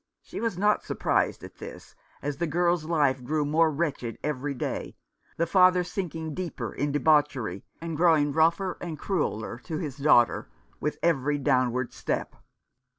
[0.23, 1.93] She was not surprised at this,
[2.23, 4.97] as the girl's life grew more wretched every day,
[5.37, 10.97] the father sinking deeper in debauchery, and growing rougher and crueller to his daughter with
[11.03, 12.35] every downward step.